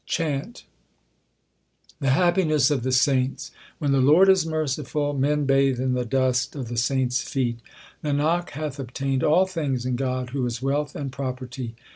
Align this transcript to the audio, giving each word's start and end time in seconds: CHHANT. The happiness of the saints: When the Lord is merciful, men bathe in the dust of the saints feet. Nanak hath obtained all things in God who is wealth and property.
CHHANT. 0.07 0.63
The 1.99 2.09
happiness 2.09 2.71
of 2.71 2.81
the 2.81 2.91
saints: 2.91 3.51
When 3.77 3.91
the 3.91 3.99
Lord 4.01 4.29
is 4.29 4.47
merciful, 4.47 5.13
men 5.13 5.45
bathe 5.45 5.79
in 5.79 5.93
the 5.93 6.05
dust 6.05 6.55
of 6.55 6.69
the 6.69 6.77
saints 6.77 7.21
feet. 7.21 7.59
Nanak 8.03 8.49
hath 8.49 8.79
obtained 8.79 9.23
all 9.23 9.45
things 9.45 9.85
in 9.85 9.95
God 9.95 10.31
who 10.31 10.43
is 10.47 10.59
wealth 10.59 10.95
and 10.95 11.11
property. 11.11 11.75